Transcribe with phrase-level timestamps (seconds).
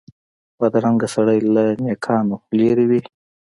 [0.59, 3.01] بدرنګه سړی له نېکانو لرې وي